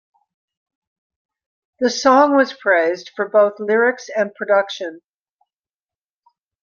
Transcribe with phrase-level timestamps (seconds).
[1.77, 5.01] The song was praised for both lyrics and production.